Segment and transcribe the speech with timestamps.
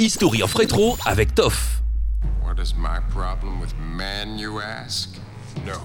[0.00, 1.82] History of Retro avec Toff.
[2.42, 5.18] What is my problem with man, you ask?
[5.66, 5.78] No.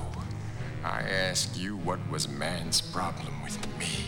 [0.86, 4.06] I ask you what was man's problem with me.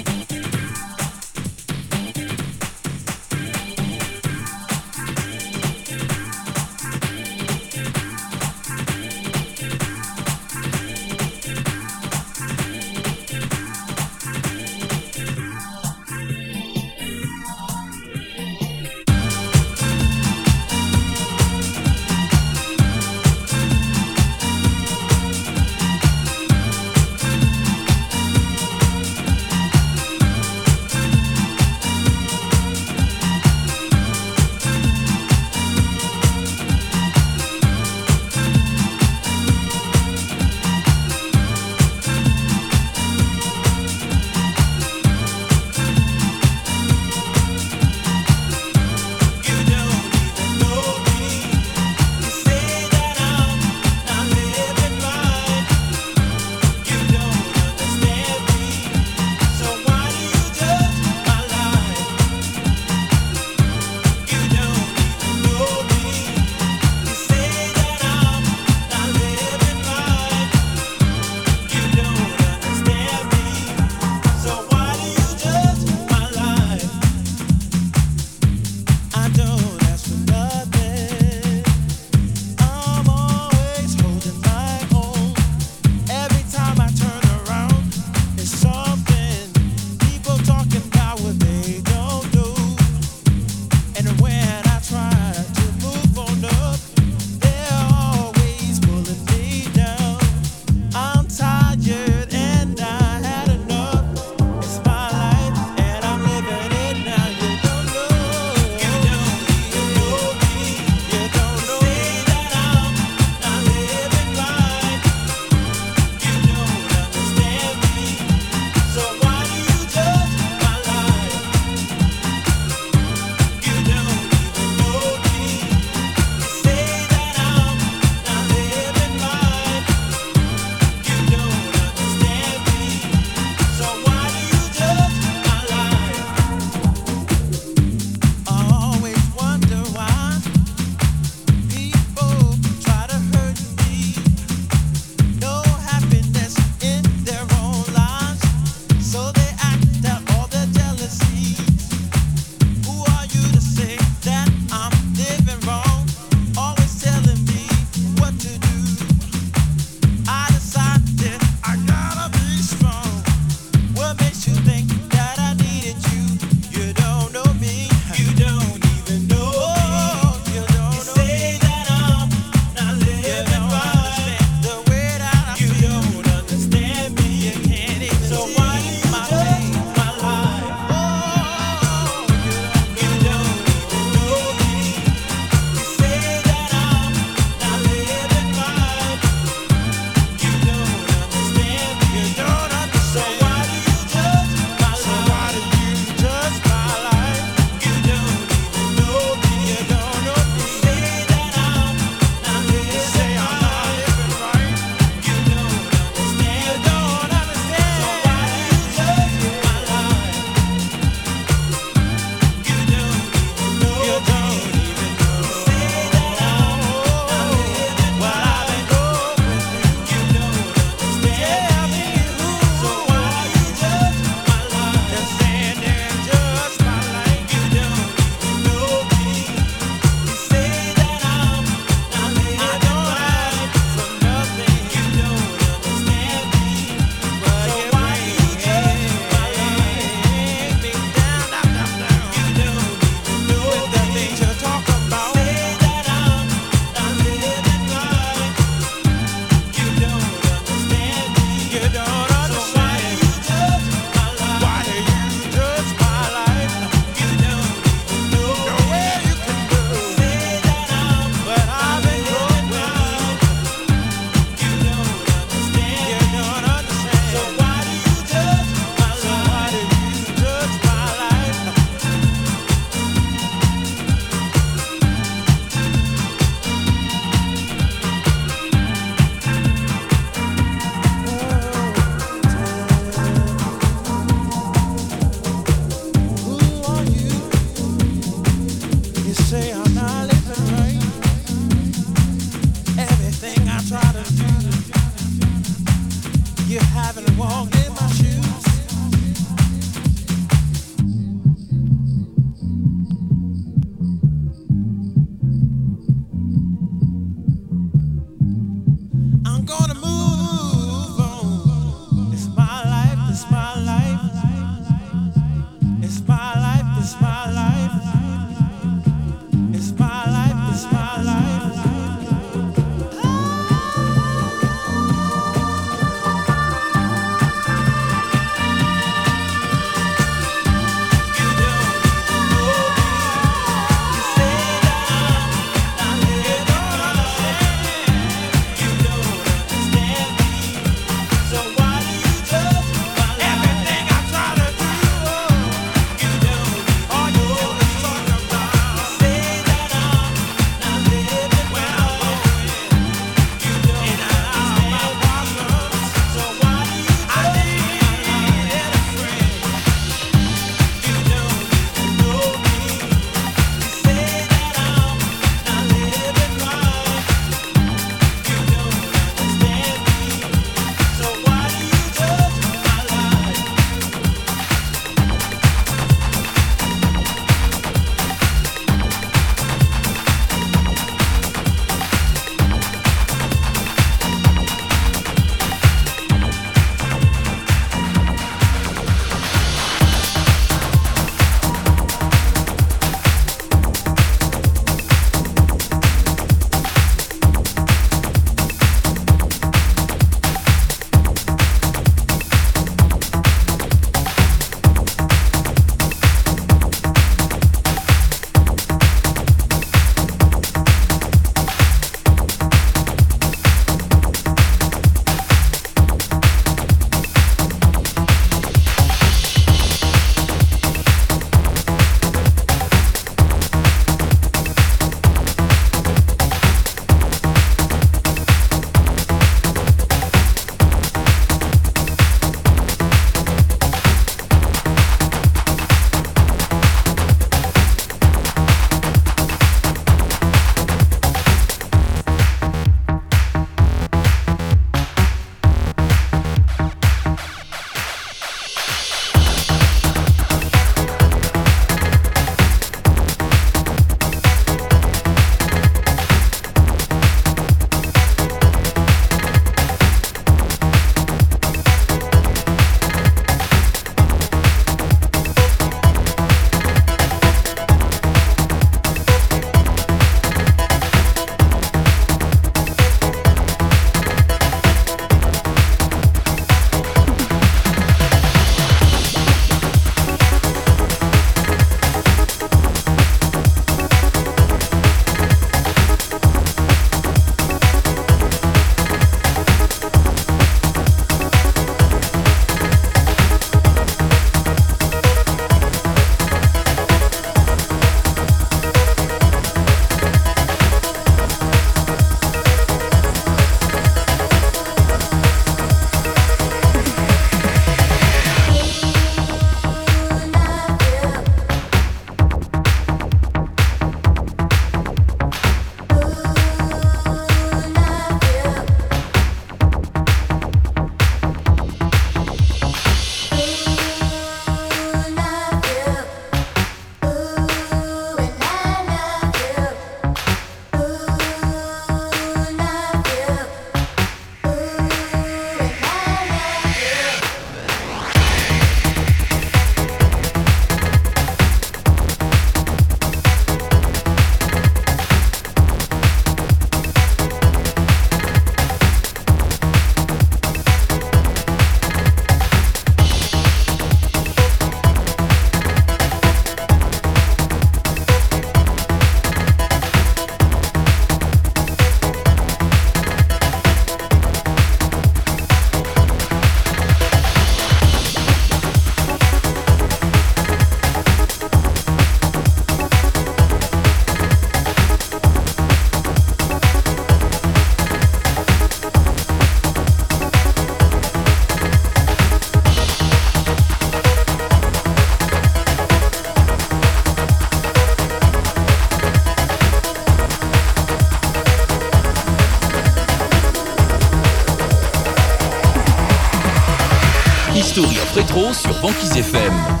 [599.11, 600.00] Banquise FM.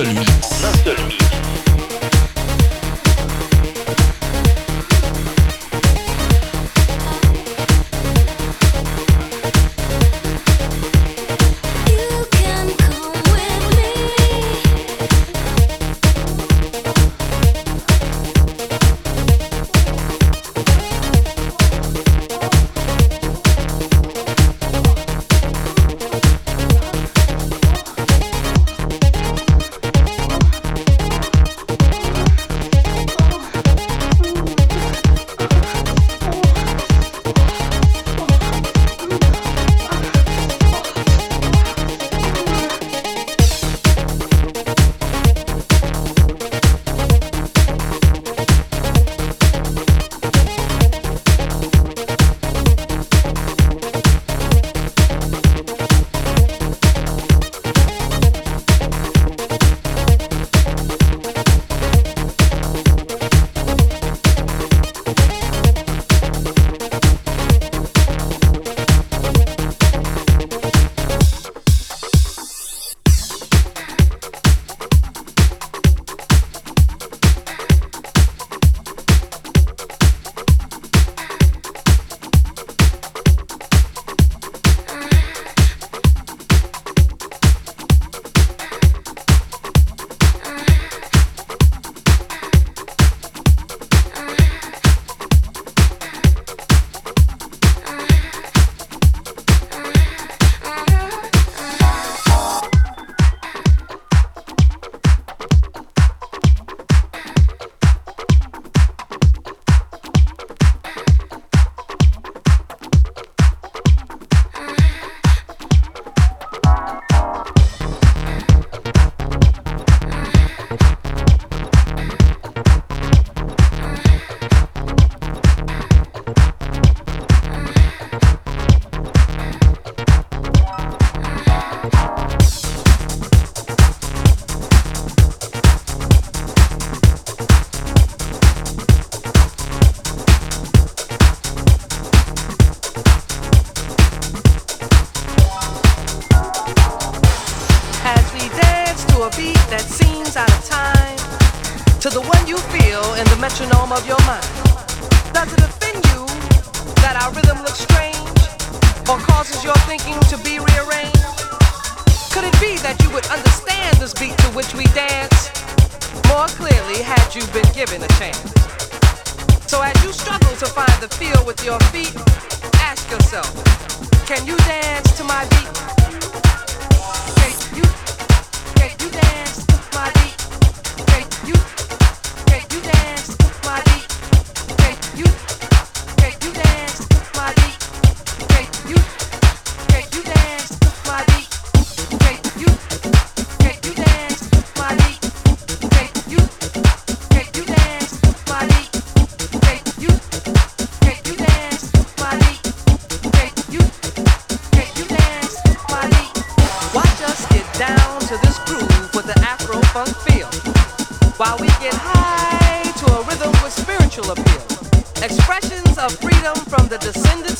[0.00, 0.51] Rétro,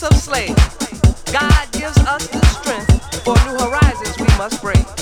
[0.00, 0.54] of slaves.
[1.30, 5.01] God gives us the strength for new horizons we must break.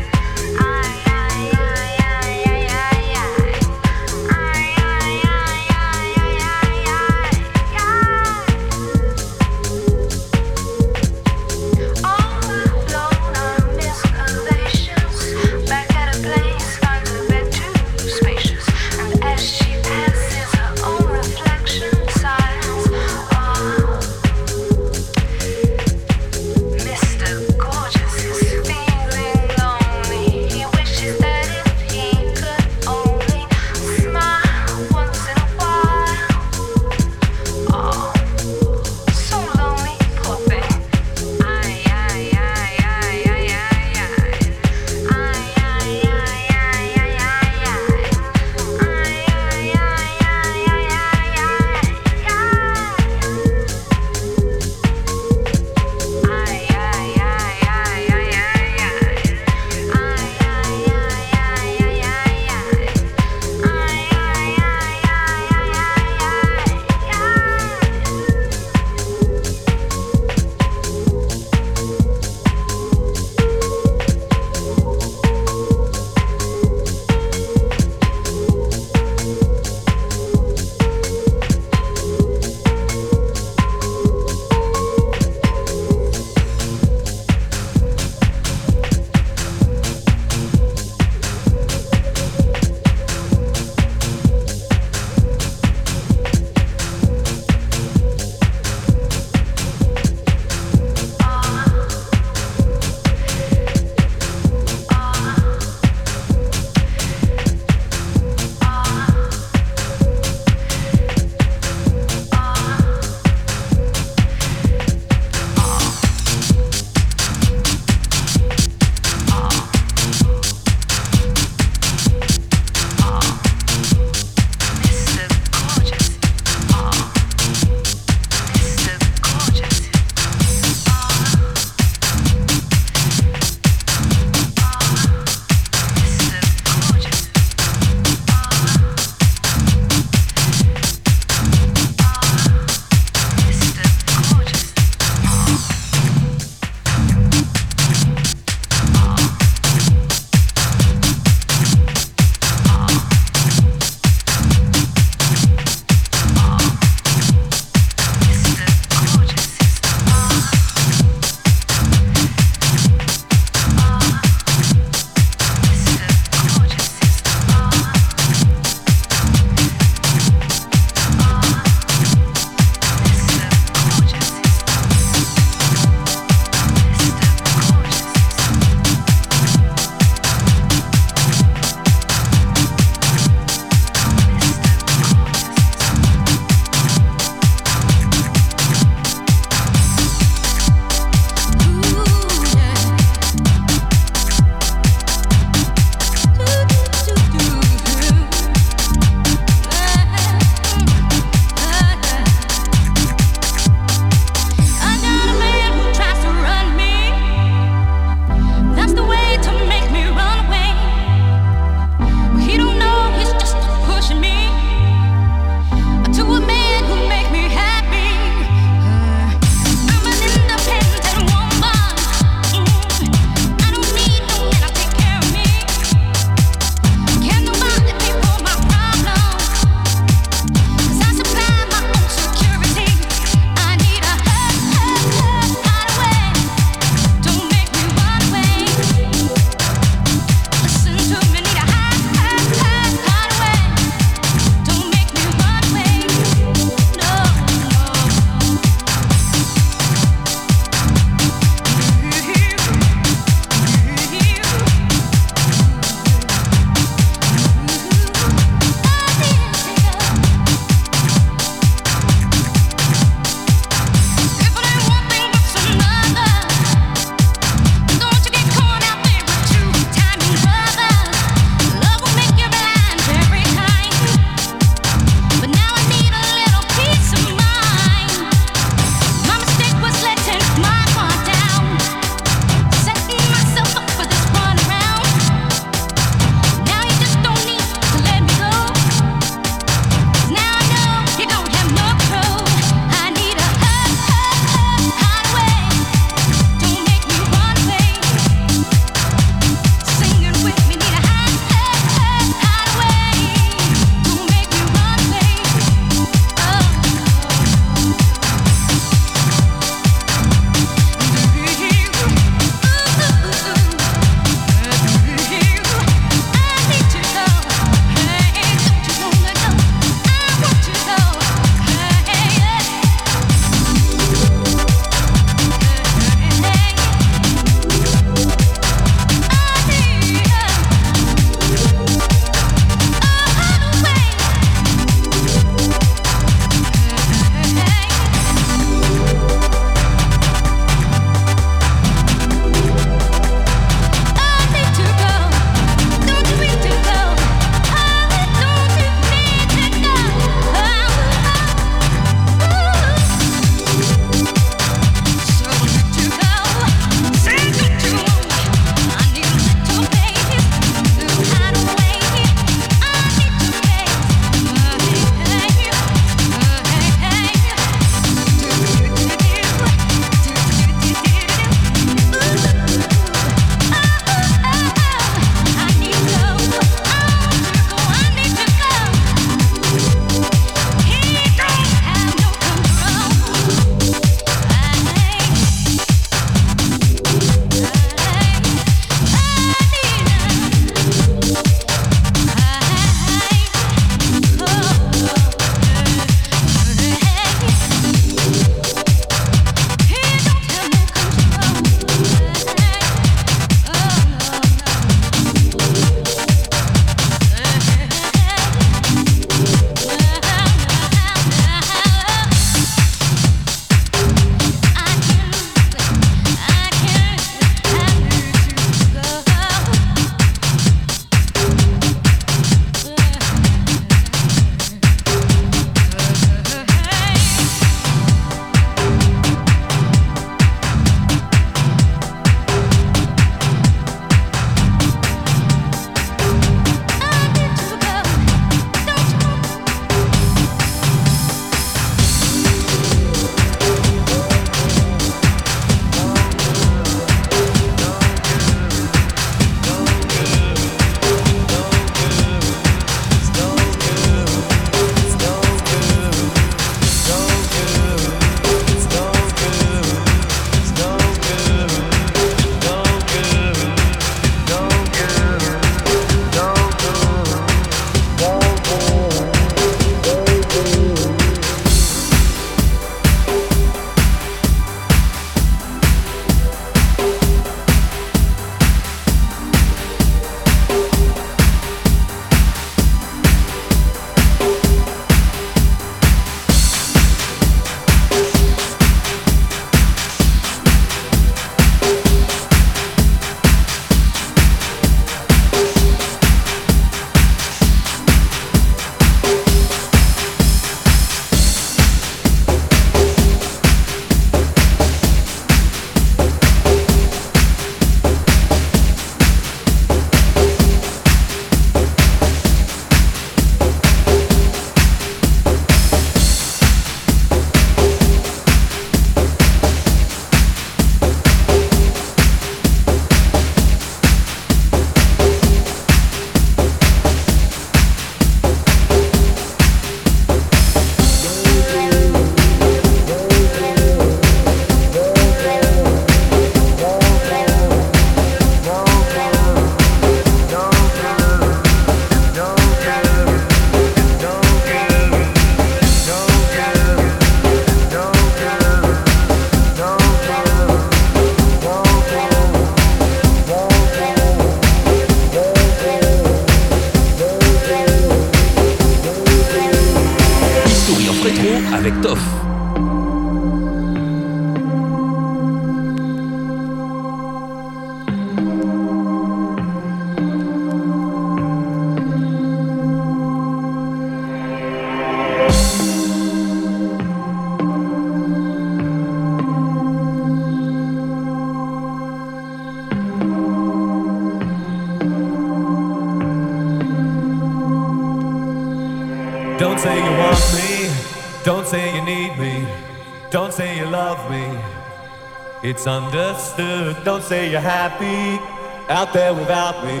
[595.70, 598.42] It's understood, don't say you're happy
[598.88, 600.00] out there without me.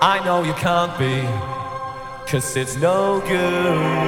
[0.00, 1.20] I know you can't be,
[2.26, 4.06] cause it's no good.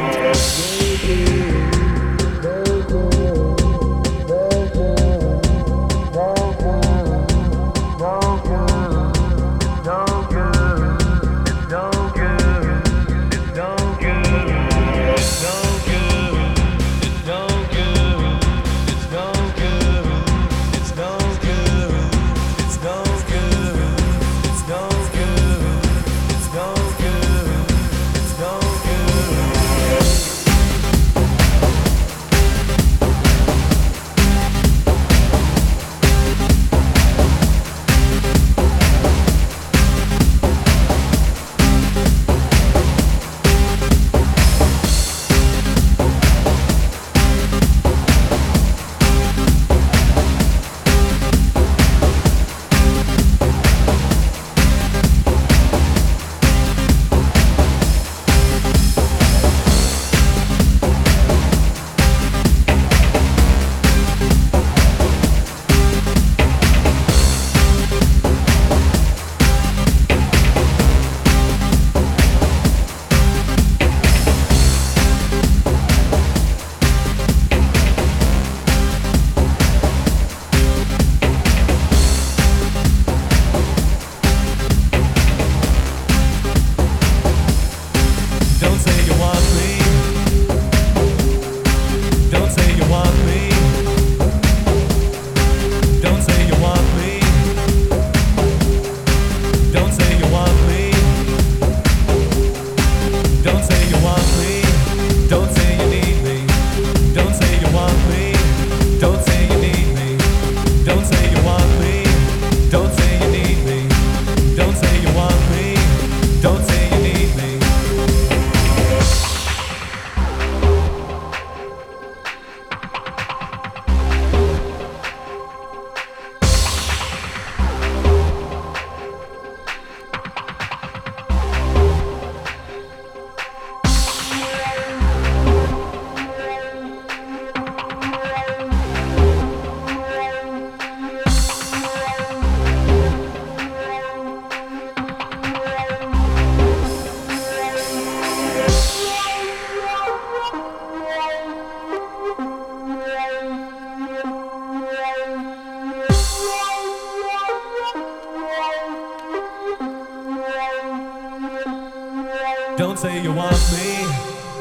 [162.79, 164.07] Don't say you want me.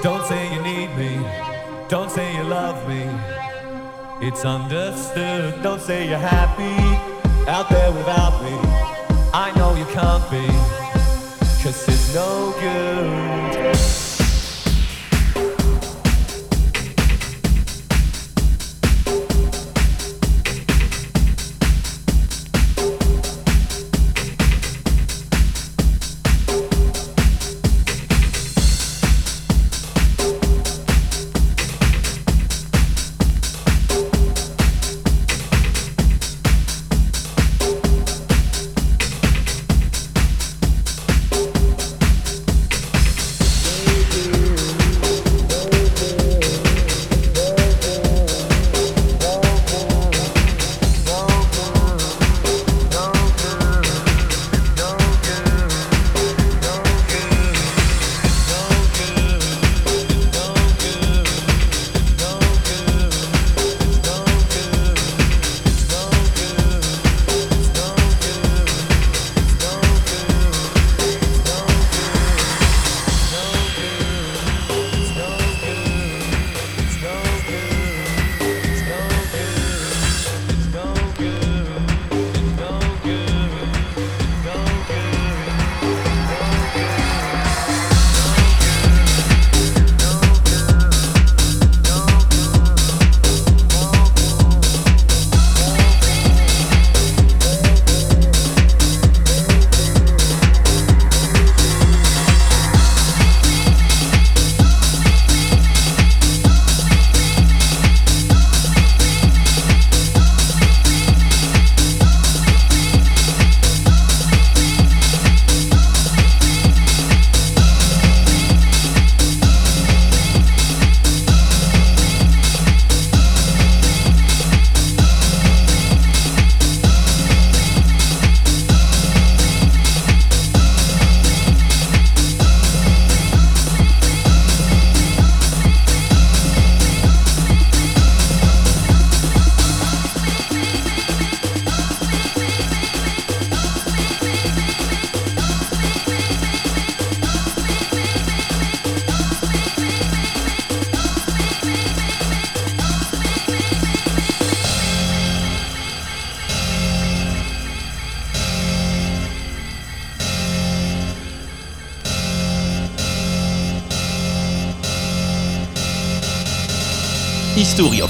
[0.02, 1.24] Don't say you need me.
[1.88, 3.04] Don't say you love me.
[4.28, 5.62] It's understood.
[5.62, 6.76] Don't say you're happy
[7.48, 8.58] out there without me.
[9.36, 10.48] I know you can't be.
[11.62, 14.17] Cause it's no good.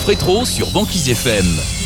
[0.08, 1.77] rétro sur Banquise FM.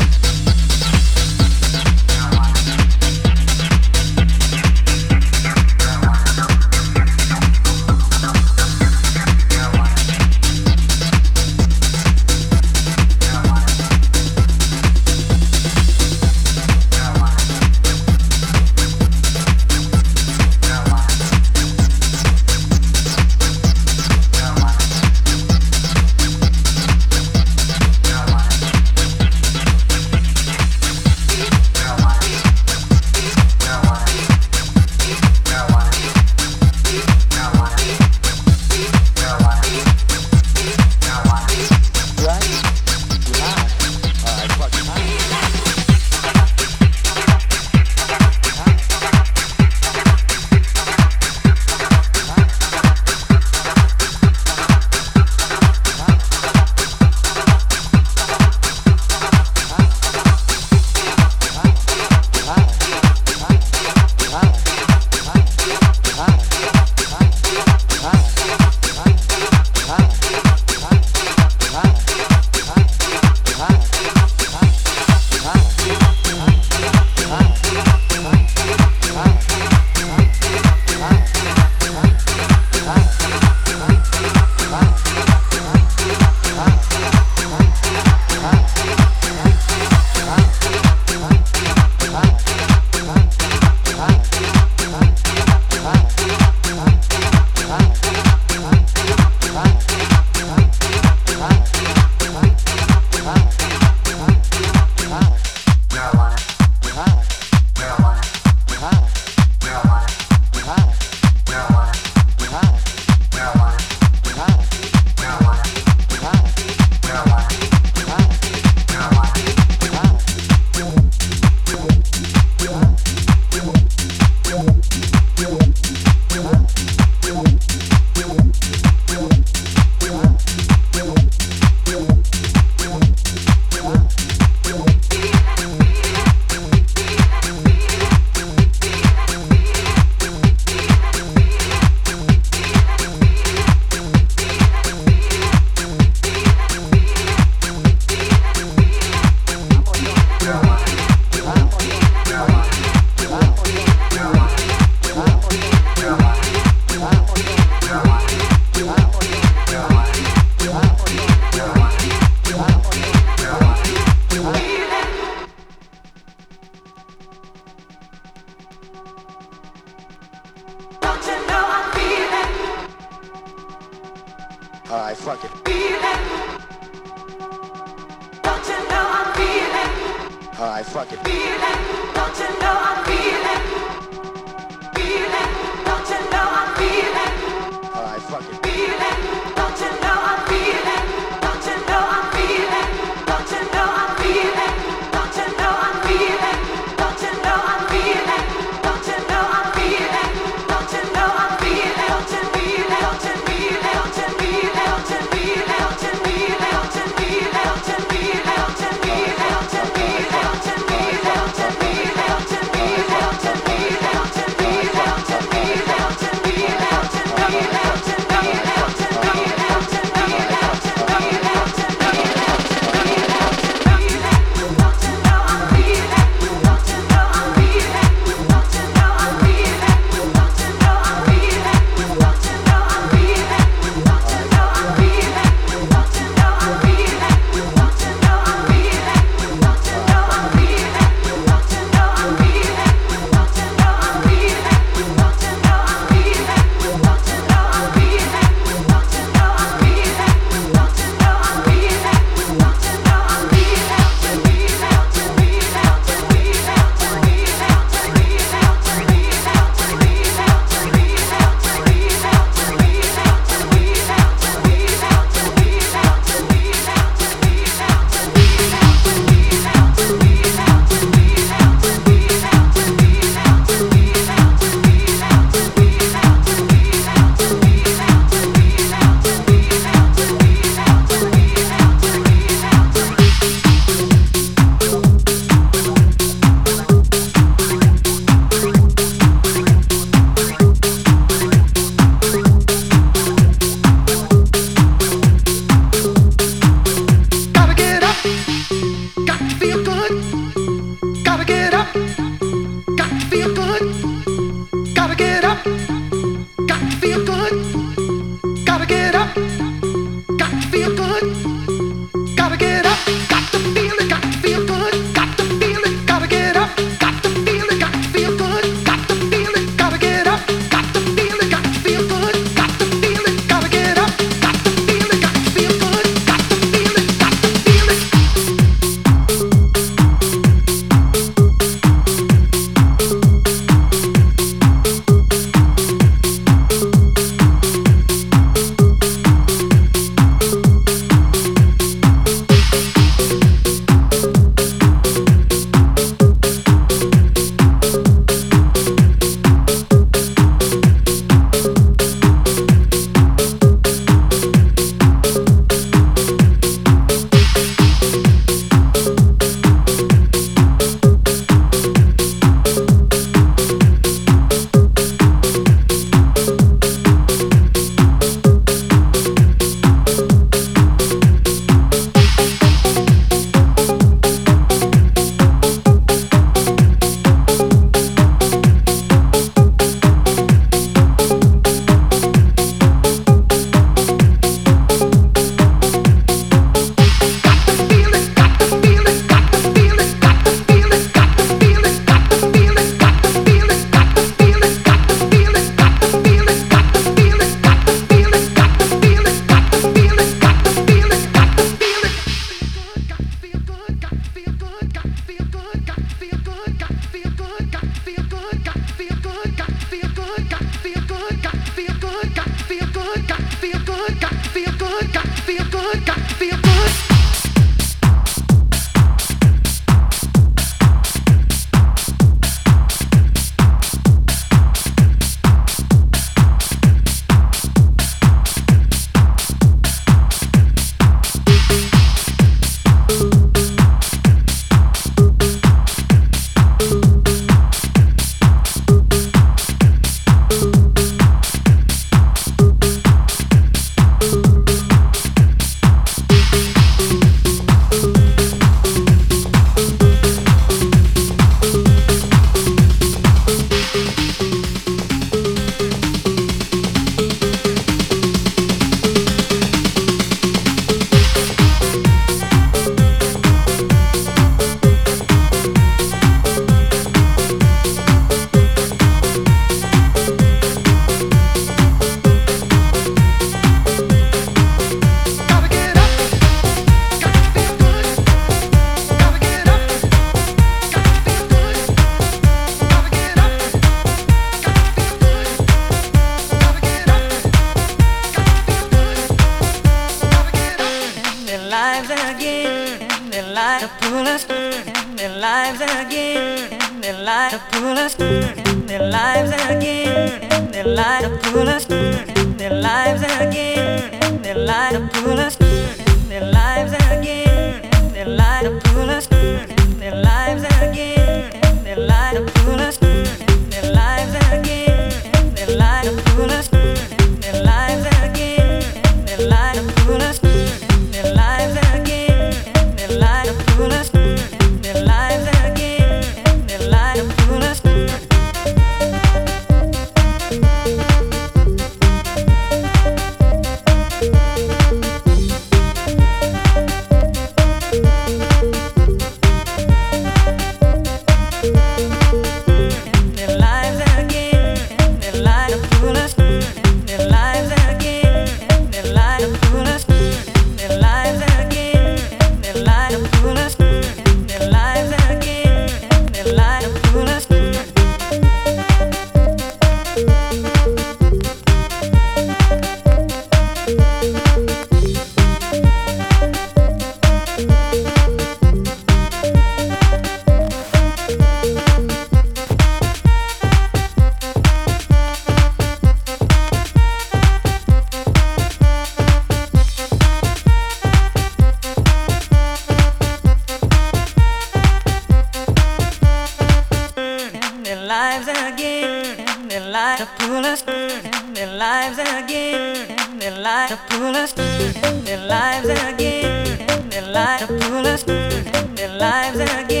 [593.41, 598.93] their lives to pull us in their lives again, their lives to pull us in
[598.93, 600.00] their lives again.